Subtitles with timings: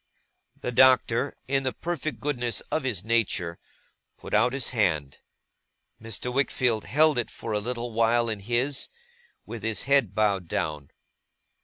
[0.59, 3.59] The Doctor, in the perfect goodness of his nature,
[4.17, 5.19] put out his hand.
[6.01, 6.33] Mr.
[6.33, 8.89] Wickfield held it for a little while in his,
[9.45, 10.89] with his head bowed down.